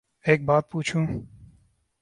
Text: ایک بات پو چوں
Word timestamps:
ایک 0.25 0.39
بات 0.47 0.63
پو 0.69 0.77
چوں 0.87 1.05